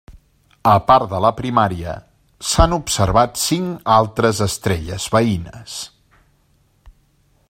[0.69, 1.93] A part de la primària
[2.53, 5.77] s'han observat cinc altres estrelles veïnes.